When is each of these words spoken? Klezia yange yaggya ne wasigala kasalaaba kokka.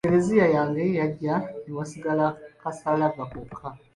Klezia 0.05 0.45
yange 0.55 0.83
yaggya 0.99 1.35
ne 1.63 1.71
wasigala 1.77 2.27
kasalaaba 2.61 3.23
kokka. 3.31 3.67